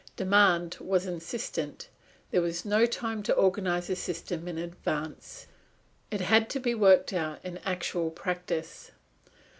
[0.15, 1.87] Demand was insistent.
[2.31, 5.45] There was no time to organise a system in advance.
[6.09, 8.89] It had to be worked out in actual practice.